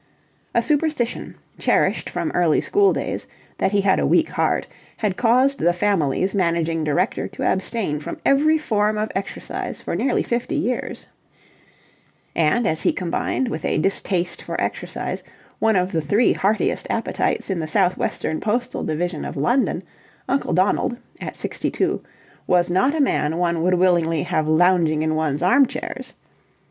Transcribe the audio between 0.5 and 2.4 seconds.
A superstition, cherished from